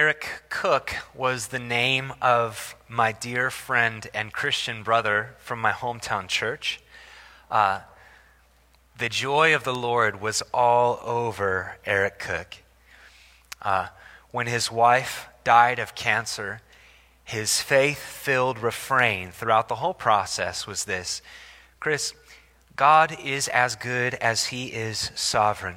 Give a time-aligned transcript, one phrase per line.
[0.00, 6.26] Eric Cook was the name of my dear friend and Christian brother from my hometown
[6.26, 6.80] church.
[7.50, 7.80] Uh,
[8.96, 12.56] the joy of the Lord was all over Eric Cook.
[13.60, 13.88] Uh,
[14.30, 16.62] when his wife died of cancer,
[17.22, 21.20] his faith filled refrain throughout the whole process was this
[21.78, 22.14] Chris,
[22.74, 25.76] God is as good as he is sovereign.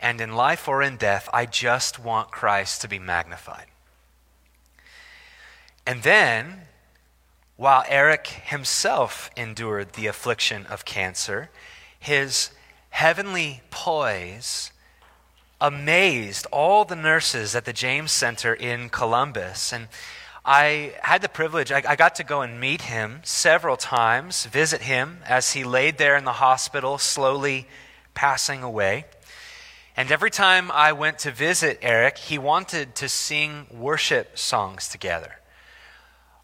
[0.00, 3.66] And in life or in death, I just want Christ to be magnified.
[5.86, 6.62] And then,
[7.56, 11.50] while Eric himself endured the affliction of cancer,
[11.98, 12.50] his
[12.90, 14.72] heavenly poise
[15.60, 19.72] amazed all the nurses at the James Center in Columbus.
[19.72, 19.88] And
[20.44, 24.80] I had the privilege, I, I, got to go and meet him several times, visit
[24.82, 27.68] him as he laid there in the hospital, slowly
[28.14, 29.04] passing away.
[29.96, 35.36] And every time I went to visit Eric, he wanted to sing worship songs together.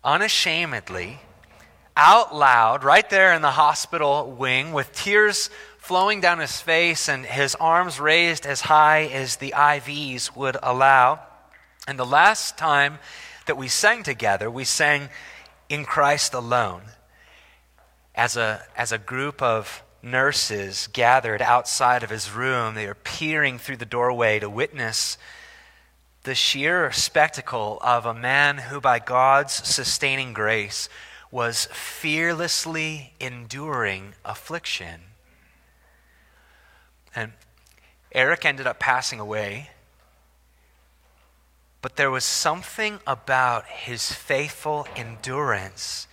[0.03, 1.21] Unashamedly,
[1.97, 7.25] out loud, right there in the hospital wing, with tears flowing down his face and
[7.25, 11.21] his arms raised as high as the IVs would allow.
[11.87, 12.99] And the last time
[13.47, 15.09] that we sang together, we sang
[15.69, 16.83] In Christ Alone
[18.17, 22.75] as a, as a group of nurses gathered outside of his room.
[22.75, 25.19] They are peering through the doorway to witness
[26.23, 30.89] the sheer spectacle of a man who, by God's sustaining grace,
[31.31, 35.01] was fearlessly enduring affliction.
[37.15, 37.33] And
[38.13, 39.71] Eric ended up passing away.
[41.83, 46.09] But there was something about his faithful endurance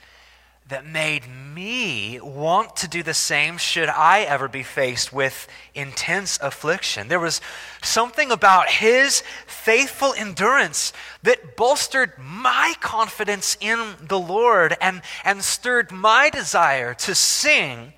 [0.69, 6.39] that made me want to do the same should I ever be faced with intense
[6.42, 7.09] affliction.
[7.09, 7.42] There was
[7.81, 15.91] something about his faithful endurance that bolstered my confidence in the Lord and, and stirred
[15.91, 17.94] my desire to sing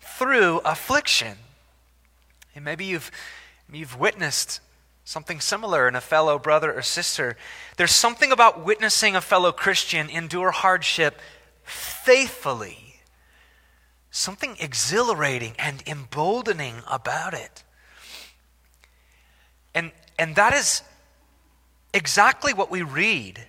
[0.00, 1.36] through affliction.
[2.54, 3.10] And maybe you've,
[3.70, 4.60] you've witnessed
[5.04, 7.36] something similar in a fellow brother or sister.
[7.76, 11.20] There's something about witnessing a fellow Christian endure hardship
[11.66, 13.00] faithfully.
[14.10, 17.64] Something exhilarating and emboldening about it.
[19.74, 20.80] And, and that is
[21.92, 23.46] exactly what we read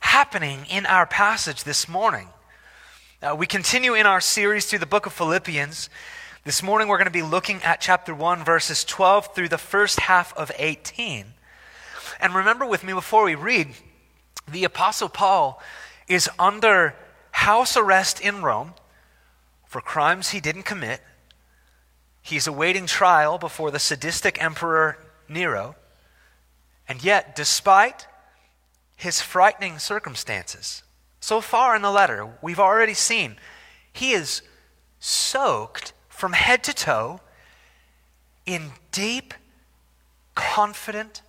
[0.00, 2.28] happening in our passage this morning.
[3.20, 5.90] Uh, we continue in our series through the book of Philippians.
[6.44, 10.00] This morning we're going to be looking at chapter 1, verses 12 through the first
[10.00, 11.26] half of 18.
[12.20, 13.68] And remember with me before we read,
[14.46, 15.60] the Apostle Paul
[16.06, 16.94] is under
[17.38, 18.74] house arrest in Rome
[19.64, 21.00] for crimes he didn't commit.
[22.20, 25.76] He's awaiting trial before the sadistic emperor Nero.
[26.88, 28.06] And yet, despite
[28.96, 30.82] his frightening circumstances,
[31.20, 33.36] so far in the letter, we've already seen
[33.92, 34.42] he is
[34.98, 37.20] soaked from head to toe
[38.46, 39.32] in deep,
[40.34, 41.22] confident,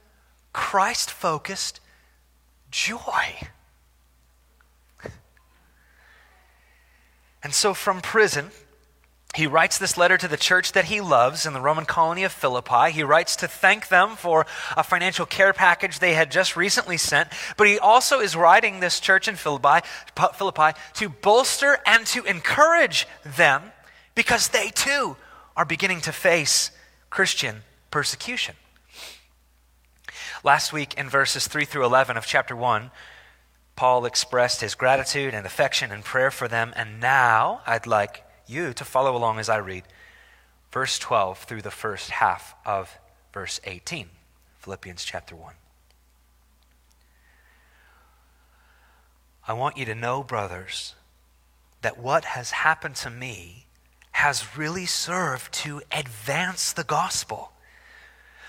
[0.54, 1.80] Christ focused
[2.72, 3.48] joy.
[7.44, 8.52] And so from prison,
[9.36, 12.32] he writes this letter to the church that he loves in the Roman colony of
[12.32, 12.92] Philippi.
[12.92, 17.30] He writes to thank them for a financial care package they had just recently sent.
[17.56, 19.86] But he also is writing this church in Philippi,
[20.34, 23.72] Philippi to bolster and to encourage them
[24.16, 25.16] because they too
[25.56, 26.72] are beginning to face
[27.12, 27.62] Christian
[27.92, 28.56] persecution.
[30.44, 32.90] Last week in verses 3 through 11 of chapter 1,
[33.80, 36.74] Paul expressed his gratitude and affection and prayer for them.
[36.76, 39.86] And now I'd like you to follow along as I read
[40.70, 43.00] verse 12 through the first half of
[43.32, 44.10] verse 18,
[44.58, 45.54] Philippians chapter 1.
[49.48, 50.96] I want you to know, brothers,
[51.82, 53.66] that what has happened to me
[54.12, 57.54] has really served to advance the gospel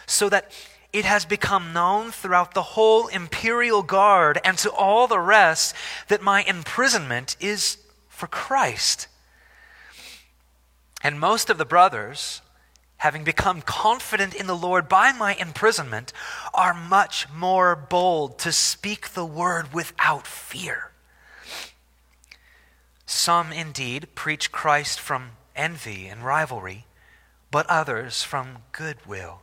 [0.08, 0.50] so that
[0.93, 5.75] it has become known throughout the whole imperial guard and to all the rest
[6.09, 7.78] that my imprisonment is
[8.09, 9.07] for Christ.
[11.03, 12.42] And most of the brothers,
[12.98, 16.13] having become confident in the Lord by my imprisonment,
[16.53, 20.91] are much more bold to speak the word without fear.
[23.07, 26.86] Some indeed preach Christ from envy and rivalry,
[27.51, 29.43] but others from goodwill.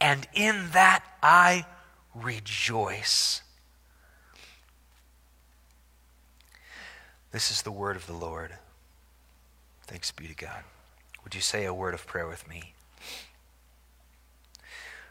[0.00, 1.66] and in that I
[2.14, 3.42] rejoice.
[7.32, 8.52] This is the word of the Lord.
[9.86, 10.62] Thanks be to God.
[11.24, 12.74] Would you say a word of prayer with me?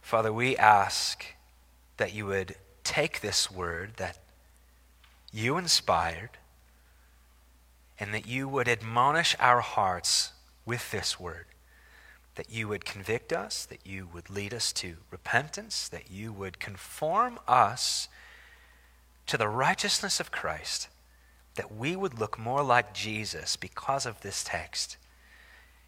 [0.01, 1.25] Father, we ask
[1.97, 4.17] that you would take this word that
[5.33, 6.29] you inspired
[7.99, 10.31] and that you would admonish our hearts
[10.65, 11.45] with this word.
[12.37, 16.59] That you would convict us, that you would lead us to repentance, that you would
[16.59, 18.07] conform us
[19.25, 20.87] to the righteousness of Christ,
[21.55, 24.97] that we would look more like Jesus because of this text.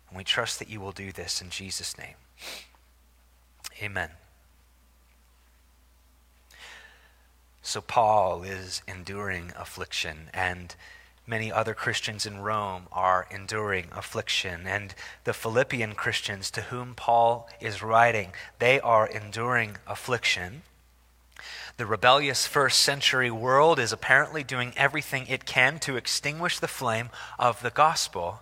[0.09, 2.15] And we trust that you will do this in Jesus' name.
[3.81, 4.09] Amen.
[7.61, 10.75] So, Paul is enduring affliction, and
[11.29, 14.65] many other Christians in Rome are enduring affliction.
[14.65, 14.95] And
[15.25, 20.63] the Philippian Christians to whom Paul is writing, they are enduring affliction.
[21.77, 27.09] The rebellious first century world is apparently doing everything it can to extinguish the flame
[27.37, 28.41] of the gospel.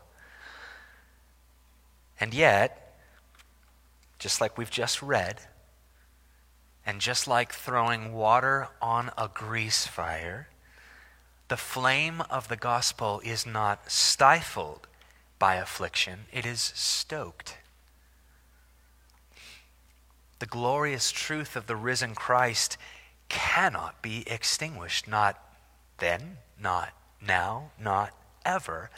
[2.22, 2.98] And yet,
[4.18, 5.42] just like we've just read,
[6.86, 10.48] and just like throwing water on a grease fire,
[11.48, 14.88] the flame of the gospel is not stifled
[15.40, 17.58] by affliction, it is stoked.
[20.40, 22.78] The glorious truth of the risen Christ
[23.30, 25.40] cannot be extinguished, not
[26.00, 26.90] then, not
[27.26, 28.12] now, not
[28.46, 28.90] ever.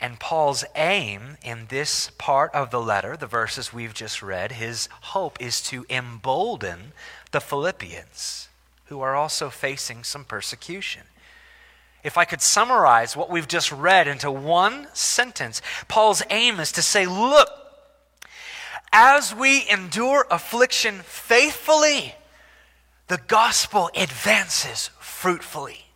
[0.00, 4.88] And Paul's aim in this part of the letter, the verses we've just read, his
[5.00, 6.92] hope is to embolden
[7.32, 8.48] the Philippians,
[8.86, 11.02] who are also facing some persecution.
[12.06, 16.82] If I could summarize what we've just read into one sentence, Paul's aim is to
[16.82, 17.48] say, look,
[18.92, 22.14] as we endure affliction faithfully,
[23.08, 25.86] the gospel advances fruitfully.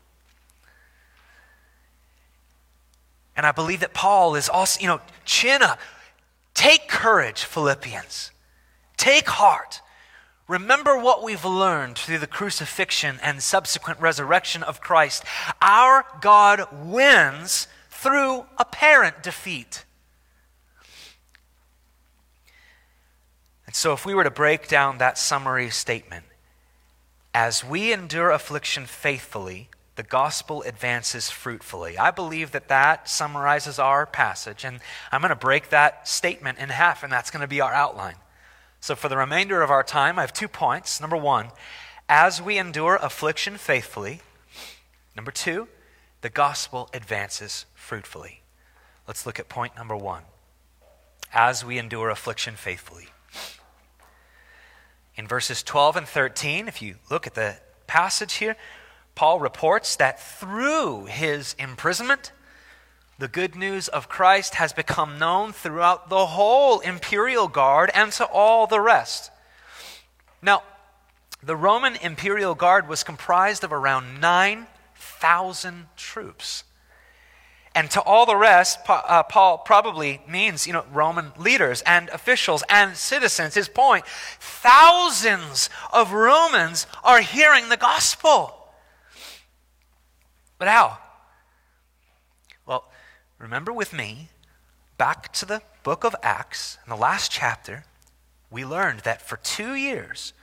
[3.36, 5.78] And I believe that Paul is also, you know, chin up.
[6.54, 8.32] Take courage, Philippians.
[8.96, 9.80] Take heart.
[10.50, 15.22] Remember what we've learned through the crucifixion and subsequent resurrection of Christ.
[15.62, 19.84] Our God wins through apparent defeat.
[23.64, 26.24] And so, if we were to break down that summary statement,
[27.32, 31.96] as we endure affliction faithfully, the gospel advances fruitfully.
[31.96, 34.80] I believe that that summarizes our passage, and
[35.12, 38.16] I'm going to break that statement in half, and that's going to be our outline.
[38.80, 41.00] So, for the remainder of our time, I have two points.
[41.00, 41.48] Number one,
[42.08, 44.20] as we endure affliction faithfully.
[45.14, 45.68] Number two,
[46.22, 48.42] the gospel advances fruitfully.
[49.06, 50.22] Let's look at point number one.
[51.32, 53.08] As we endure affliction faithfully.
[55.14, 58.56] In verses 12 and 13, if you look at the passage here,
[59.14, 62.32] Paul reports that through his imprisonment,
[63.20, 68.24] the good news of Christ has become known throughout the whole imperial guard and to
[68.24, 69.30] all the rest.
[70.40, 70.62] Now,
[71.42, 76.64] the Roman imperial guard was comprised of around 9,000 troops.
[77.74, 82.64] And to all the rest, uh, Paul probably means, you know, Roman leaders and officials
[82.70, 83.54] and citizens.
[83.54, 84.06] His point
[84.40, 88.56] thousands of Romans are hearing the gospel.
[90.58, 90.98] But how?
[93.40, 94.28] Remember with me,
[94.98, 97.84] back to the book of Acts, in the last chapter,
[98.50, 100.34] we learned that for two years,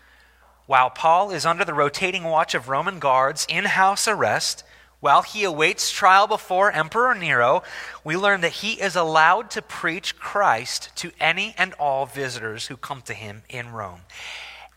[0.65, 4.63] while Paul is under the rotating watch of Roman guards in house arrest,
[4.99, 7.61] while he awaits trial before Emperor Nero,
[8.03, 12.77] we learn that he is allowed to preach Christ to any and all visitors who
[12.77, 14.01] come to him in Rome.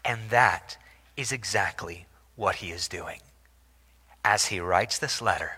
[0.04, 0.76] And that
[1.16, 2.04] is exactly
[2.36, 3.20] what he is doing
[4.22, 5.52] as he writes this letter,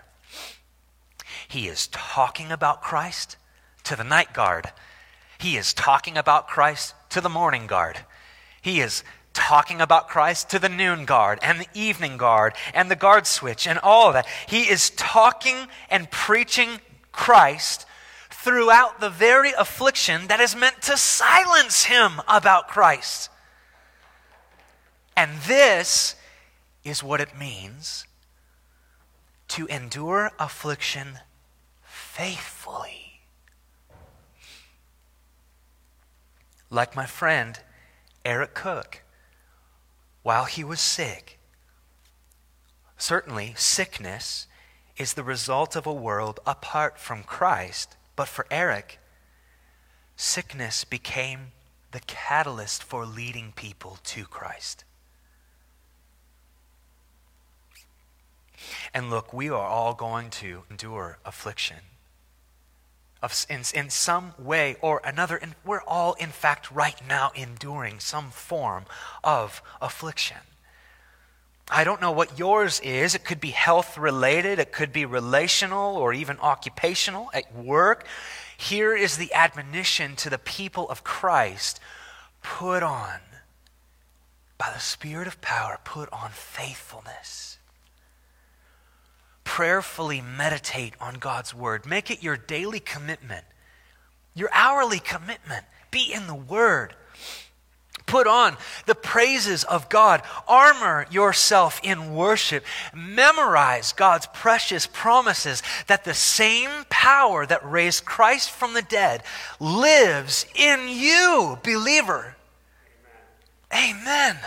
[1.47, 3.37] he is talking about Christ
[3.83, 4.71] to the night guard.
[5.37, 7.99] He is talking about Christ to the morning guard.
[8.61, 12.95] He is talking about Christ to the noon guard and the evening guard and the
[12.95, 14.27] guard switch and all of that.
[14.47, 16.79] He is talking and preaching
[17.11, 17.85] Christ
[18.29, 23.29] throughout the very affliction that is meant to silence him about Christ.
[25.15, 26.15] And this
[26.83, 28.05] is what it means
[29.53, 31.19] to endure affliction
[31.83, 33.21] faithfully.
[36.71, 37.59] Like my friend
[38.25, 39.03] Eric Cook,
[40.23, 41.37] while he was sick.
[42.97, 44.47] Certainly, sickness
[44.97, 47.95] is the result of a world apart from Christ.
[48.15, 48.97] But for Eric,
[50.15, 51.51] sickness became
[51.91, 54.83] the catalyst for leading people to Christ.
[58.93, 61.77] And look, we are all going to endure affliction.
[63.21, 67.99] Of, in, in some way or another, and we're all, in fact, right now enduring
[67.99, 68.83] some form
[69.23, 70.37] of affliction.
[71.69, 73.15] I don't know what yours is.
[73.15, 78.05] It could be health related, it could be relational, or even occupational at work.
[78.57, 81.79] Here is the admonition to the people of Christ
[82.41, 83.19] put on,
[84.57, 87.57] by the Spirit of power, put on faithfulness.
[89.43, 91.85] Prayerfully meditate on God's Word.
[91.85, 93.45] Make it your daily commitment,
[94.33, 95.65] your hourly commitment.
[95.91, 96.95] Be in the Word.
[98.05, 100.21] Put on the praises of God.
[100.47, 102.65] Armor yourself in worship.
[102.93, 109.23] Memorize God's precious promises that the same power that raised Christ from the dead
[109.59, 112.35] lives in you, believer.
[113.71, 113.97] Amen.
[114.01, 114.37] Amen.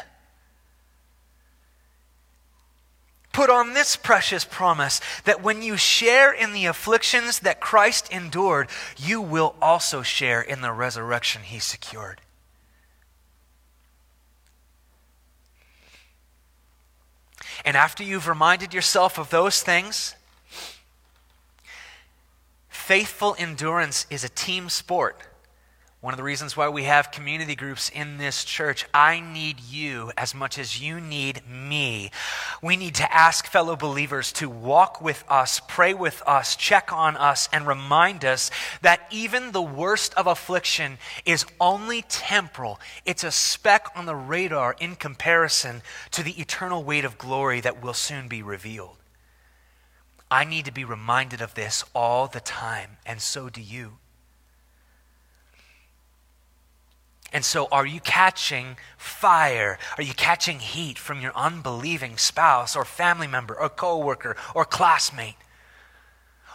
[3.37, 8.71] Put on this precious promise that when you share in the afflictions that Christ endured,
[8.97, 12.23] you will also share in the resurrection he secured.
[17.63, 20.15] And after you've reminded yourself of those things,
[22.71, 25.21] faithful endurance is a team sport.
[26.07, 30.13] One of the reasons why we have community groups in this church, I need you
[30.17, 32.13] as much as you need me.
[32.63, 37.17] We need to ask fellow believers to walk with us, pray with us, check on
[37.17, 42.79] us, and remind us that even the worst of affliction is only temporal.
[43.05, 45.83] It's a speck on the radar in comparison
[46.13, 48.99] to the eternal weight of glory that will soon be revealed.
[50.31, 53.99] I need to be reminded of this all the time, and so do you.
[57.33, 59.79] And so, are you catching fire?
[59.99, 65.35] Are you catching heat from your unbelieving spouse or family member or coworker or classmate?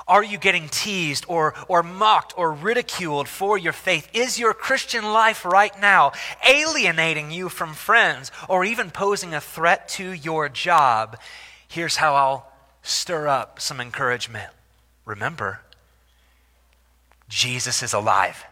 [0.07, 4.09] Are you getting teased or, or mocked or ridiculed for your faith?
[4.13, 6.11] Is your Christian life right now
[6.47, 11.19] alienating you from friends or even posing a threat to your job?
[11.67, 12.51] Here's how I'll
[12.81, 14.49] stir up some encouragement.
[15.05, 15.61] Remember,
[17.29, 18.45] Jesus is alive.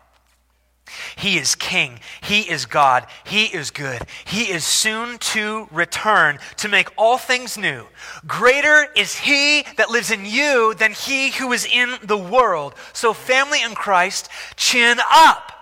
[1.15, 1.99] He is king.
[2.21, 3.07] He is God.
[3.25, 4.01] He is good.
[4.25, 7.85] He is soon to return to make all things new.
[8.27, 12.75] Greater is He that lives in you than He who is in the world.
[12.93, 15.53] So, family in Christ, chin up.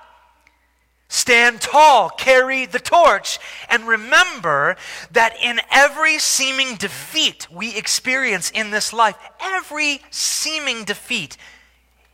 [1.10, 4.76] Stand tall, carry the torch, and remember
[5.12, 11.38] that in every seeming defeat we experience in this life, every seeming defeat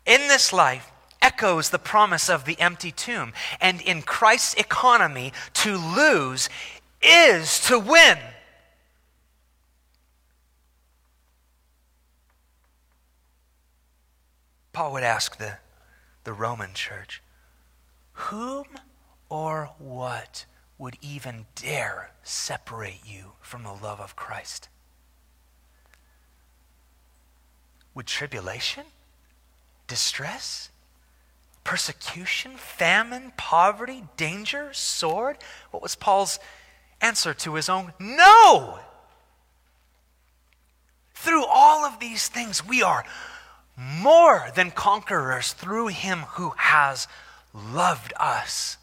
[0.05, 0.92] in this life,
[1.23, 3.33] echoes the promise of the empty tomb.
[3.59, 6.49] And in Christ's economy, to lose
[7.01, 8.17] is to win.
[14.73, 15.57] Paul would ask the,
[16.23, 17.21] the Roman church,
[18.13, 18.65] Whom
[19.29, 20.45] or what
[20.77, 24.67] would even dare separate you from the love of Christ?
[27.93, 28.85] Would tribulation?
[29.87, 30.69] Distress?
[31.63, 35.37] Persecution, famine, poverty, danger, sword?
[35.71, 36.39] What was Paul's
[37.01, 37.93] answer to his own?
[37.99, 38.79] No!
[41.13, 43.05] Through all of these things, we are
[43.77, 47.07] more than conquerors through him who has
[47.53, 48.77] loved us.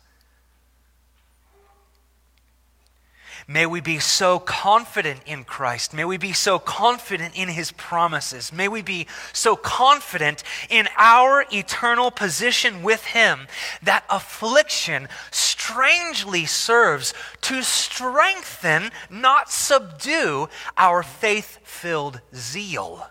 [3.52, 5.92] May we be so confident in Christ.
[5.92, 8.52] May we be so confident in his promises.
[8.52, 13.49] May we be so confident in our eternal position with him
[13.83, 23.09] that affliction strangely serves to strengthen, not subdue, our faith filled zeal.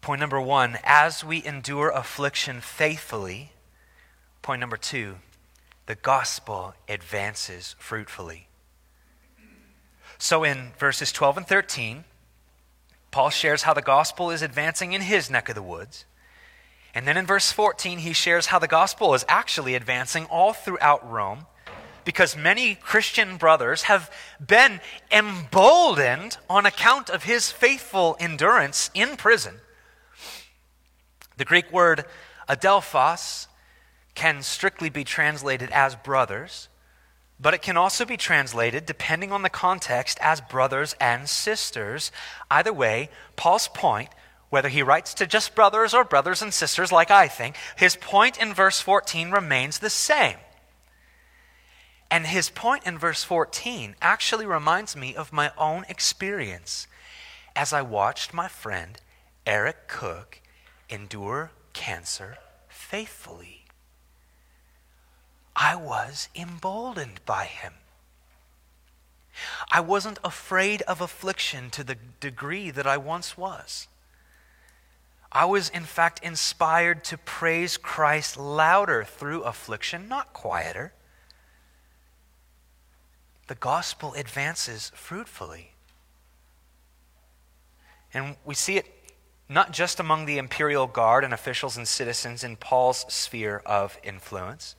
[0.00, 3.52] Point number one as we endure affliction faithfully,
[4.42, 5.16] Point number two
[5.86, 8.46] the gospel advances fruitfully.
[10.18, 12.04] So in verses 12 and 13,
[13.10, 16.04] Paul shares how the gospel is advancing in his neck of the woods.
[16.94, 21.08] And then in verse 14, he shares how the gospel is actually advancing all throughout
[21.08, 21.46] Rome
[22.04, 24.10] because many Christian brothers have
[24.44, 24.80] been
[25.10, 29.56] emboldened on account of his faithful endurance in prison.
[31.36, 32.04] The Greek word
[32.48, 33.46] adelphos
[34.20, 36.68] can strictly be translated as brothers,
[37.40, 42.12] but it can also be translated, depending on the context, as brothers and sisters.
[42.50, 44.10] Either way, Paul's point,
[44.50, 48.36] whether he writes to just brothers or brothers and sisters, like I think, his point
[48.36, 50.36] in verse 14 remains the same.
[52.10, 56.86] And his point in verse 14 actually reminds me of my own experience
[57.56, 59.00] as I watched my friend
[59.46, 60.42] Eric Cook
[60.90, 62.36] endure cancer
[62.68, 63.59] faithfully.
[65.62, 67.74] I was emboldened by him.
[69.70, 73.86] I wasn't afraid of affliction to the degree that I once was.
[75.30, 80.94] I was, in fact, inspired to praise Christ louder through affliction, not quieter.
[83.46, 85.72] The gospel advances fruitfully.
[88.14, 88.86] And we see it
[89.46, 94.74] not just among the imperial guard and officials and citizens in Paul's sphere of influence.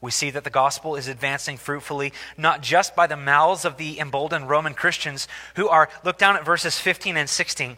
[0.00, 3.98] We see that the gospel is advancing fruitfully, not just by the mouths of the
[4.00, 7.76] emboldened Roman Christians who are, look down at verses 15 and 16.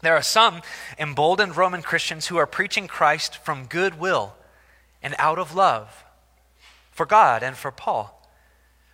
[0.00, 0.62] There are some
[0.98, 4.36] emboldened Roman Christians who are preaching Christ from goodwill
[5.02, 6.04] and out of love
[6.92, 8.14] for God and for Paul.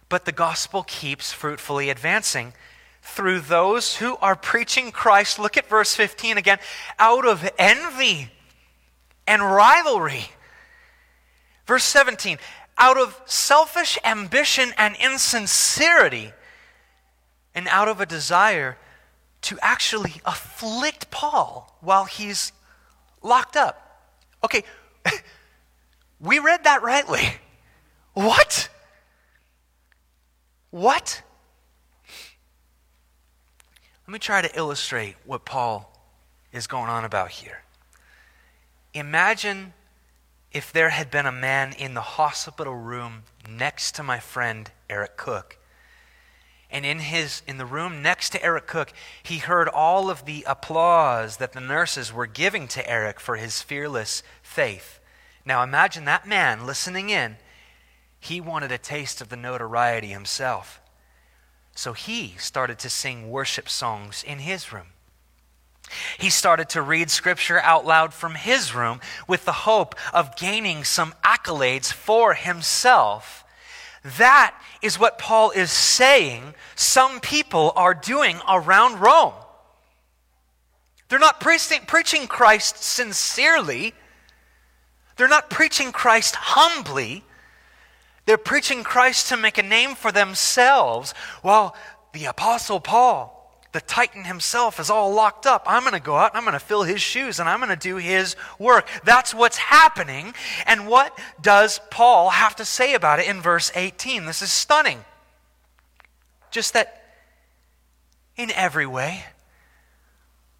[0.09, 2.55] But the gospel keeps fruitfully advancing
[3.03, 5.39] through those who are preaching Christ.
[5.39, 6.59] Look at verse 15 again
[6.99, 8.31] out of envy
[9.27, 10.31] and rivalry.
[11.67, 12.39] Verse 17
[12.77, 16.33] out of selfish ambition and insincerity,
[17.55, 18.77] and out of a desire
[19.43, 22.53] to actually afflict Paul while he's
[23.23, 24.09] locked up.
[24.43, 24.65] Okay,
[26.21, 27.23] we read that rightly.
[28.15, 28.69] What?
[30.71, 31.23] What?
[34.07, 35.91] Let me try to illustrate what Paul
[36.53, 37.63] is going on about here.
[38.93, 39.73] Imagine
[40.55, 45.17] if there had been a man in the hospital room next to my friend Eric
[45.17, 45.59] Cook.
[46.71, 50.45] And in, his, in the room next to Eric Cook, he heard all of the
[50.47, 55.01] applause that the nurses were giving to Eric for his fearless faith.
[55.45, 57.37] Now imagine that man listening in.
[58.19, 60.81] He wanted a taste of the notoriety himself.
[61.75, 64.94] So he started to sing worship songs in his room.
[66.19, 70.85] He started to read scripture out loud from his room with the hope of gaining
[70.85, 73.45] some accolades for himself.
[74.03, 79.35] That is what Paul is saying some people are doing around Rome.
[81.09, 83.95] They're not preaching, preaching Christ sincerely,
[85.17, 87.25] they're not preaching Christ humbly.
[88.27, 91.77] They're preaching Christ to make a name for themselves while
[92.13, 93.44] the Apostle Paul,
[93.75, 95.65] the Titan himself, is all locked up.
[95.67, 97.71] I'm going to go out and I'm going to fill his shoes and I'm going
[97.71, 98.89] to do his work.
[99.03, 100.33] That's what's happening.
[100.65, 104.27] And what does Paul have to say about it in verse 18?
[104.27, 105.05] This is stunning.
[106.53, 107.03] Just that
[108.37, 109.25] in every way,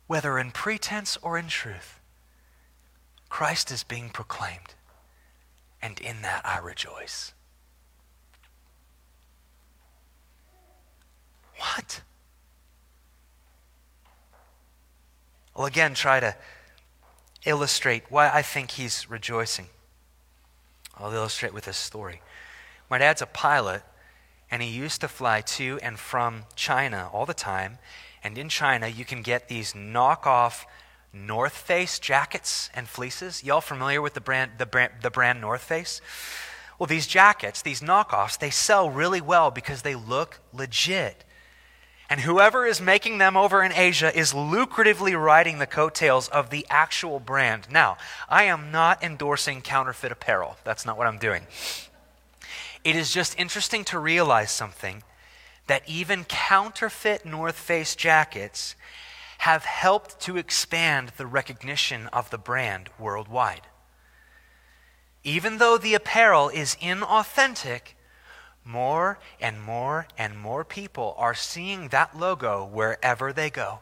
[0.09, 2.01] whether in pretense or in truth,
[3.29, 4.75] Christ is being proclaimed.
[5.81, 7.33] And in that I rejoice.
[11.59, 12.03] What?
[15.57, 16.37] I'll again try to
[17.45, 19.67] illustrate why I think he's rejoicing.
[20.97, 22.23] I'll illustrate with this story.
[22.91, 23.83] My dad's a pilot,
[24.51, 27.79] and he used to fly to and from China all the time.
[28.23, 30.65] And in China, you can get these knockoff
[31.13, 33.45] North Face jackets and fleeces.
[33.45, 36.01] Y'all familiar with the brand, the brand, the brand North Face?
[36.79, 41.25] Well, these jackets, these knockoffs, they sell really well because they look legit.
[42.15, 46.65] And whoever is making them over in Asia is lucratively riding the coattails of the
[46.71, 47.67] actual brand.
[47.73, 47.97] Now,
[48.29, 50.57] I am not endorsing counterfeit apparel.
[50.63, 51.49] That's not what I'm doing.
[52.85, 55.03] It is just interesting to realize something
[55.67, 58.77] that even counterfeit North Face jackets
[59.39, 63.63] have helped to expand the recognition of the brand worldwide.
[65.25, 67.94] Even though the apparel is inauthentic,
[68.65, 73.81] more and more and more people are seeing that logo wherever they go.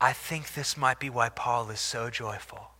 [0.00, 2.70] I think this might be why Paul is so joyful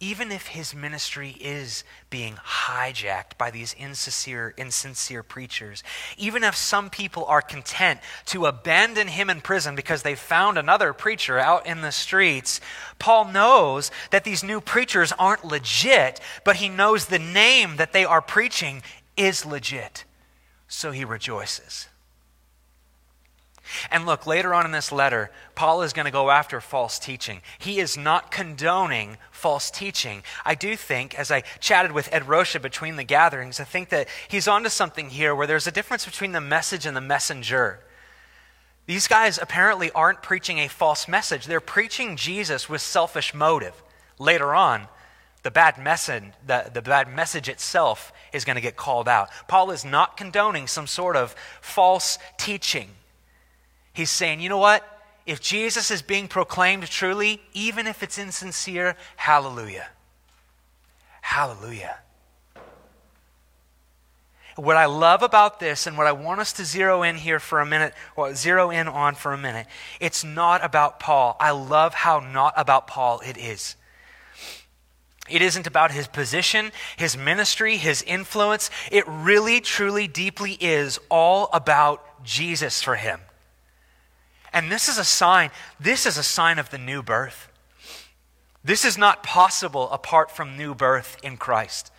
[0.00, 5.84] even if his ministry is being hijacked by these insincere, insincere preachers,
[6.16, 10.94] even if some people are content to abandon him in prison because they found another
[10.94, 12.62] preacher out in the streets,
[12.98, 18.06] Paul knows that these new preachers aren't legit, but he knows the name that they
[18.06, 18.82] are preaching
[19.18, 20.04] is legit.
[20.66, 21.88] So he rejoices.
[23.90, 27.42] And look, later on in this letter, Paul is going to go after false teaching.
[27.58, 30.22] He is not condoning false teaching.
[30.44, 34.08] I do think, as I chatted with Ed Rocha between the gatherings, I think that
[34.28, 37.80] he's onto something here where there's a difference between the message and the messenger.
[38.86, 43.82] These guys apparently aren't preaching a false message, they're preaching Jesus with selfish motive.
[44.18, 44.88] Later on,
[45.42, 49.30] the bad message, the, the bad message itself is going to get called out.
[49.48, 52.90] Paul is not condoning some sort of false teaching.
[54.00, 54.82] He's saying, you know what?
[55.26, 59.88] If Jesus is being proclaimed truly, even if it's insincere, hallelujah.
[61.20, 61.98] Hallelujah.
[64.56, 67.60] What I love about this and what I want us to zero in here for
[67.60, 69.66] a minute, or zero in on for a minute,
[70.00, 71.36] it's not about Paul.
[71.38, 73.76] I love how not about Paul it is.
[75.28, 78.70] It isn't about his position, his ministry, his influence.
[78.90, 83.20] It really, truly, deeply is all about Jesus for him.
[84.52, 87.48] And this is a sign, this is a sign of the new birth.
[88.62, 91.90] This is not possible apart from new birth in Christ.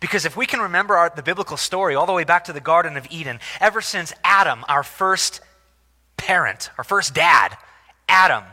[0.00, 2.60] Because if we can remember our, the biblical story all the way back to the
[2.60, 5.40] Garden of Eden, ever since Adam, our first
[6.16, 7.56] parent, our first dad,
[8.08, 8.44] Adam,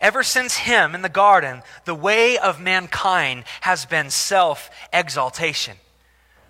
[0.00, 5.76] ever since him in the garden, the way of mankind has been self exaltation.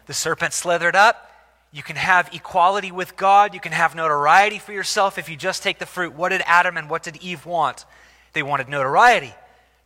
[0.07, 1.31] The serpent slithered up,
[1.75, 3.53] you can have equality with God.
[3.53, 6.15] You can have notoriety for yourself if you just take the fruit.
[6.15, 7.85] What did Adam and what did Eve want?
[8.33, 9.35] They wanted notoriety.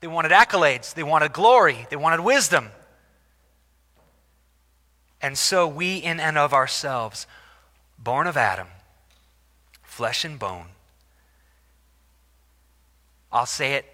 [0.00, 0.92] They wanted accolades.
[0.92, 1.86] They wanted glory.
[1.88, 2.68] They wanted wisdom.
[5.22, 7.26] And so we, in and of ourselves,
[7.98, 8.68] born of Adam,
[9.82, 10.66] flesh and bone,
[13.32, 13.86] I'll say it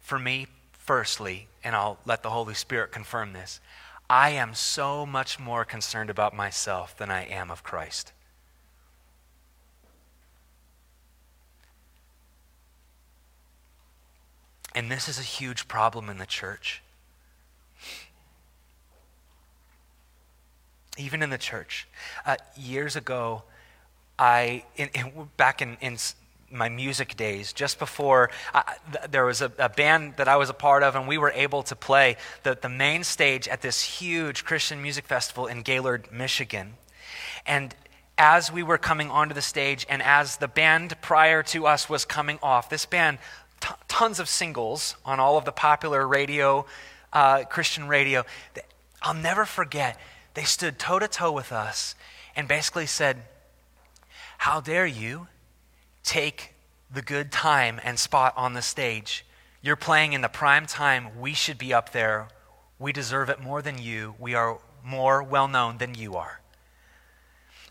[0.00, 3.60] for me firstly, and I'll let the Holy Spirit confirm this.
[4.10, 8.12] I am so much more concerned about myself than I am of Christ.
[14.74, 16.82] And this is a huge problem in the church.
[20.96, 21.86] Even in the church.
[22.24, 23.42] Uh, years ago,
[24.18, 25.96] I, in, in, back in, in
[26.50, 28.30] my music days, just before
[28.92, 31.30] th- there was a, a, band that I was a part of, and we were
[31.32, 36.10] able to play the, the main stage at this huge Christian music festival in Gaylord,
[36.10, 36.74] Michigan.
[37.46, 37.74] And
[38.16, 42.04] as we were coming onto the stage, and as the band prior to us was
[42.04, 43.18] coming off, this band,
[43.60, 46.66] t- tons of singles on all of the popular radio,
[47.12, 48.24] uh, Christian radio.
[49.02, 49.98] I'll never forget,
[50.34, 51.94] they stood toe to toe with us
[52.34, 53.22] and basically said,
[54.38, 55.28] How dare you?
[56.08, 56.54] Take
[56.92, 59.26] the good time and spot on the stage.
[59.60, 61.20] You're playing in the prime time.
[61.20, 62.28] We should be up there.
[62.78, 64.14] We deserve it more than you.
[64.18, 66.40] We are more well known than you are.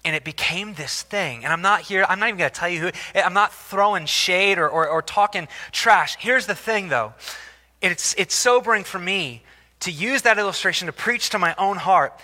[0.05, 1.43] And it became this thing.
[1.43, 4.05] And I'm not here, I'm not even going to tell you who, I'm not throwing
[4.05, 6.15] shade or, or, or talking trash.
[6.19, 7.13] Here's the thing, though
[7.81, 9.43] it's, it's sobering for me
[9.81, 12.19] to use that illustration to preach to my own heart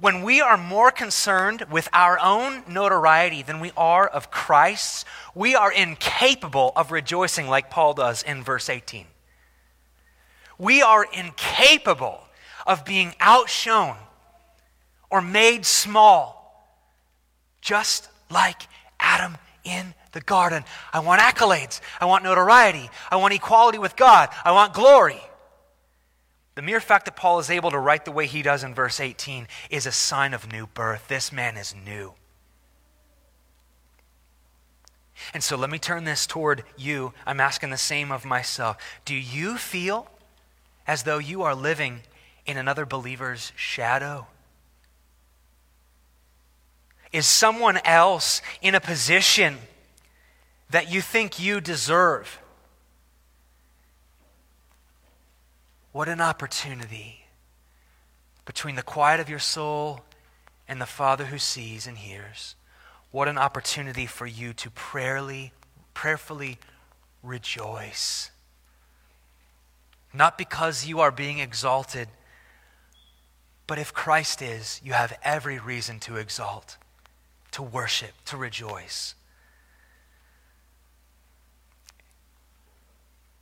[0.00, 5.56] when we are more concerned with our own notoriety than we are of Christ's, we
[5.56, 9.06] are incapable of rejoicing like Paul does in verse 18.
[10.56, 12.20] We are incapable
[12.66, 13.96] of being outshone
[15.10, 16.74] or made small,
[17.60, 18.62] just like
[19.00, 20.64] Adam in the garden.
[20.92, 21.80] I want accolades.
[22.00, 22.88] I want notoriety.
[23.10, 24.28] I want equality with God.
[24.44, 25.20] I want glory.
[26.58, 28.98] The mere fact that Paul is able to write the way he does in verse
[28.98, 31.06] 18 is a sign of new birth.
[31.06, 32.14] This man is new.
[35.32, 37.12] And so let me turn this toward you.
[37.24, 38.76] I'm asking the same of myself.
[39.04, 40.08] Do you feel
[40.84, 42.00] as though you are living
[42.44, 44.26] in another believer's shadow?
[47.12, 49.58] Is someone else in a position
[50.70, 52.40] that you think you deserve?
[55.98, 57.24] What an opportunity
[58.44, 60.02] between the quiet of your soul
[60.68, 62.54] and the Father who sees and hears.
[63.10, 65.50] What an opportunity for you to prayerly,
[65.94, 66.58] prayerfully
[67.20, 68.30] rejoice.
[70.14, 72.06] Not because you are being exalted,
[73.66, 76.76] but if Christ is, you have every reason to exalt,
[77.50, 79.16] to worship, to rejoice.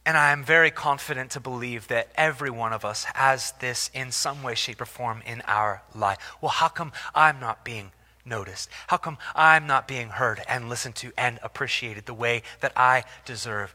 [0.06, 4.12] And I am very confident to believe that every one of us has this in
[4.12, 6.18] some way, shape, or form in our life.
[6.40, 7.90] Well, how come I'm not being
[8.24, 8.68] noticed?
[8.86, 13.02] How come I'm not being heard and listened to and appreciated the way that I
[13.24, 13.74] deserve?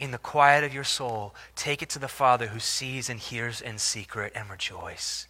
[0.00, 3.60] In the quiet of your soul, take it to the Father who sees and hears
[3.60, 5.28] in secret and rejoice.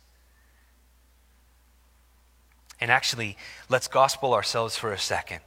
[2.80, 3.36] And actually,
[3.68, 5.40] let's gospel ourselves for a second.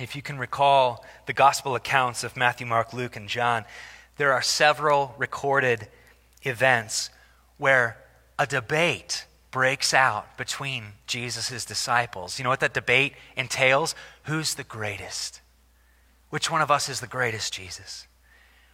[0.00, 3.64] If you can recall the gospel accounts of Matthew, Mark, Luke, and John,
[4.16, 5.88] there are several recorded
[6.42, 7.10] events
[7.58, 7.96] where
[8.38, 12.38] a debate breaks out between Jesus' disciples.
[12.38, 13.94] You know what that debate entails?
[14.24, 15.40] Who's the greatest?
[16.30, 18.08] Which one of us is the greatest, Jesus?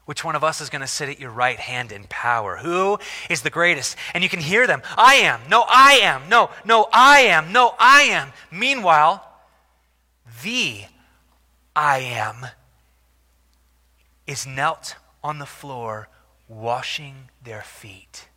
[0.06, 2.56] Which one of us is going to sit at your right hand in power?
[2.56, 3.96] Who is the greatest?
[4.14, 4.80] And you can hear them.
[4.96, 5.40] I am.
[5.50, 6.28] No, I am.
[6.30, 7.52] No, no, I am.
[7.52, 8.33] No, I am.
[8.50, 9.22] Meanwhile,
[10.42, 10.85] the
[11.74, 12.46] I am
[14.26, 16.09] is knelt on the floor
[16.48, 18.28] washing their feet.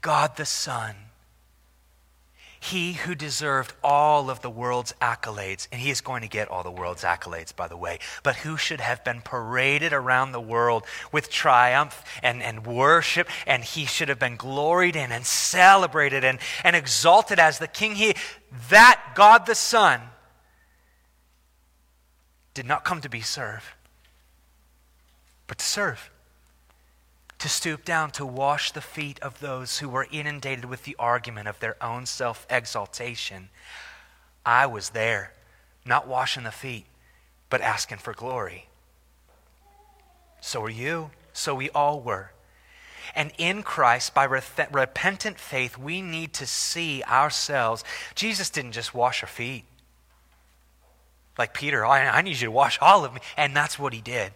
[0.00, 0.96] God the Son,
[2.62, 6.62] He who deserved all of the world's accolades, and He is going to get all
[6.62, 10.84] the world's accolades, by the way, but who should have been paraded around the world
[11.10, 16.38] with triumph and, and worship, and He should have been gloried in and celebrated and,
[16.62, 17.96] and exalted as the King.
[17.96, 18.14] He,
[18.70, 20.00] that God the Son
[22.54, 23.66] did not come to be served,
[25.48, 26.11] but to serve
[27.42, 31.48] to stoop down to wash the feet of those who were inundated with the argument
[31.48, 33.48] of their own self exaltation.
[34.46, 35.32] I was there,
[35.84, 36.86] not washing the feet,
[37.50, 38.68] but asking for glory.
[40.40, 41.10] So were you.
[41.32, 42.30] So we all were.
[43.12, 47.82] And in Christ, by repentant faith, we need to see ourselves.
[48.14, 49.64] Jesus didn't just wash our feet.
[51.36, 53.20] Like Peter, oh, I, I need you to wash all of me.
[53.36, 54.32] And that's what he did.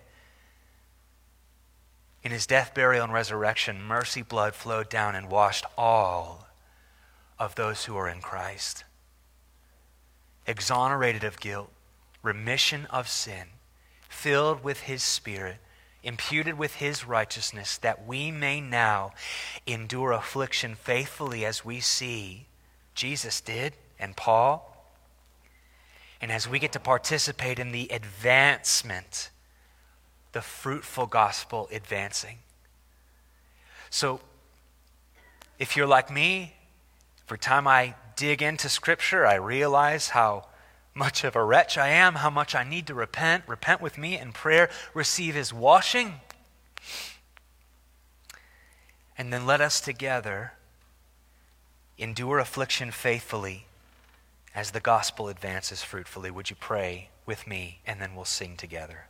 [2.27, 6.49] In his death, burial, and resurrection, mercy blood flowed down and washed all
[7.39, 8.83] of those who are in Christ.
[10.45, 11.71] Exonerated of guilt,
[12.25, 13.47] remission of sin,
[14.09, 15.59] filled with his Spirit,
[16.03, 19.13] imputed with his righteousness, that we may now
[19.65, 22.47] endure affliction faithfully as we see
[22.97, 24.77] Jesus did and Paul.
[26.21, 29.31] And as we get to participate in the advancement
[30.37, 32.37] the fruitful gospel advancing.
[33.89, 34.21] So,
[35.59, 36.53] if you're like me,
[37.27, 40.49] every time I dig into Scripture, I realize how
[40.93, 43.45] much of a wretch I am, how much I need to repent.
[43.47, 46.21] Repent with me in prayer, receive His washing.
[49.17, 50.53] And then let us together
[51.97, 53.65] endure affliction faithfully
[54.55, 56.31] as the gospel advances fruitfully.
[56.31, 59.07] Would you pray with me, and then we'll sing together.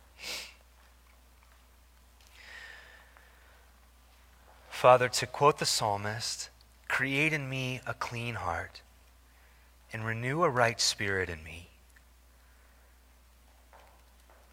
[4.77, 6.51] Father, to quote the psalmist,
[6.87, 8.83] create in me a clean heart
[9.91, 11.69] and renew a right spirit in me.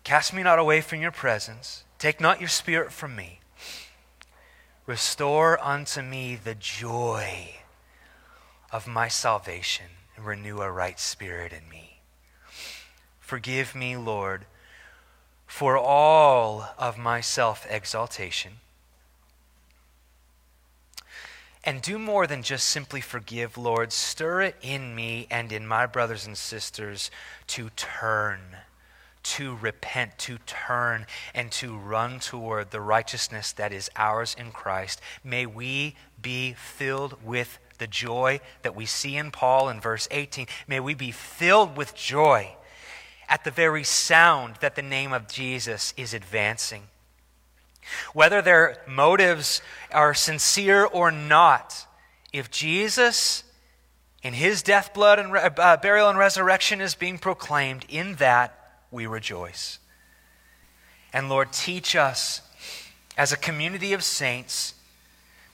[0.03, 1.85] Cast me not away from your presence.
[1.99, 3.41] Take not your spirit from me.
[4.87, 7.57] Restore unto me the joy
[8.73, 12.01] of my salvation and renew a right spirit in me.
[13.21, 14.47] Forgive me, Lord,
[15.47, 18.61] for all of my self exaltation
[21.65, 23.93] and do more than just simply forgive, Lord.
[23.93, 27.11] Stir it in me and in my brothers and sisters
[27.49, 28.41] to turn,
[29.23, 35.01] to repent, to turn, and to run toward the righteousness that is ours in Christ.
[35.23, 40.47] May we be filled with the joy that we see in Paul in verse 18.
[40.69, 42.57] May we be filled with joy
[43.29, 46.83] at the very sound that the name of Jesus is advancing.
[48.13, 51.87] Whether their motives are sincere or not,
[52.33, 53.45] if Jesus,
[54.23, 58.59] in his death, blood, and uh, burial and resurrection, is being proclaimed, in that
[58.91, 59.79] we rejoice.
[61.13, 62.41] And Lord, teach us
[63.17, 64.75] as a community of saints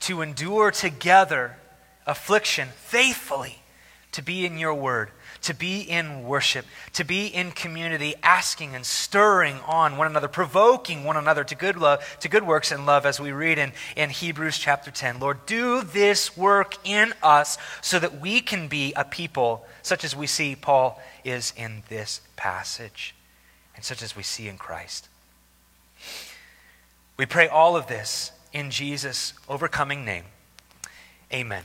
[0.01, 1.57] to endure together
[2.07, 3.61] affliction faithfully,
[4.11, 5.11] to be in your word
[5.41, 11.03] to be in worship, to be in community, asking and stirring on one another, provoking
[11.03, 14.09] one another to good love, to good works and love, as we read in, in
[14.09, 15.19] Hebrews chapter 10.
[15.19, 20.15] Lord, do this work in us so that we can be a people such as
[20.15, 23.15] we see Paul is in this passage,
[23.75, 25.07] and such as we see in Christ.
[27.17, 30.25] We pray all of this in Jesus' overcoming name.
[31.33, 31.63] Amen.